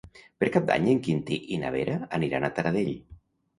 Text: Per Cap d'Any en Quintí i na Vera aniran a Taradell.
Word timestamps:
Per 0.43 0.47
Cap 0.55 0.65
d'Any 0.69 0.87
en 0.93 1.01
Quintí 1.09 1.37
i 1.57 1.61
na 1.65 1.73
Vera 1.77 2.01
aniran 2.21 2.51
a 2.51 2.53
Taradell. 2.59 2.93